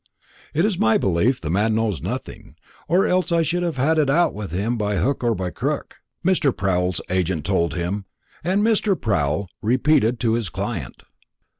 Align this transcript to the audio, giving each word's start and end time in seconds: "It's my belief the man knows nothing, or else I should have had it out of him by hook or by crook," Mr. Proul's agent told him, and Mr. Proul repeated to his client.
"It's 0.55 0.79
my 0.79 0.97
belief 0.97 1.39
the 1.39 1.51
man 1.51 1.75
knows 1.75 2.01
nothing, 2.01 2.55
or 2.87 3.05
else 3.05 3.31
I 3.31 3.43
should 3.43 3.61
have 3.61 3.77
had 3.77 3.99
it 3.99 4.09
out 4.09 4.33
of 4.35 4.49
him 4.49 4.75
by 4.75 4.95
hook 4.95 5.23
or 5.23 5.35
by 5.35 5.51
crook," 5.51 5.97
Mr. 6.25 6.51
Proul's 6.51 7.01
agent 7.11 7.45
told 7.45 7.75
him, 7.75 8.05
and 8.43 8.63
Mr. 8.63 8.95
Proul 8.99 9.45
repeated 9.61 10.19
to 10.21 10.33
his 10.33 10.49
client. 10.49 11.03